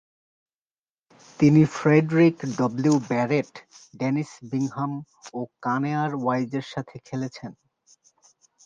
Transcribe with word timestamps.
তিনি 1.39 1.61
Frederick 1.75 2.35
W. 2.57 2.95
Barrett, 3.09 3.51
Dennis 3.99 4.31
Bingham 4.51 4.91
ও 5.33 5.39
কানেয়ার 5.61 6.11
ওয়াইজের 6.15 6.65
সাথে 6.73 6.95
খেলেছেন। 7.05 7.51